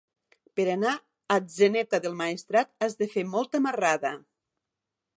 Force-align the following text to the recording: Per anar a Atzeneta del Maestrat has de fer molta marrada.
Per 0.59 0.63
anar 0.75 0.93
a 0.95 1.35
Atzeneta 1.41 2.01
del 2.07 2.17
Maestrat 2.23 2.73
has 2.87 2.99
de 3.03 3.13
fer 3.15 3.29
molta 3.37 3.65
marrada. 3.71 4.17